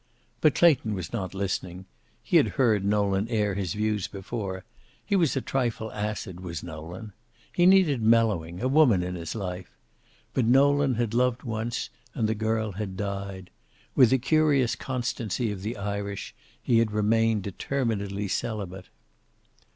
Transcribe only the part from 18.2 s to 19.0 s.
celibate.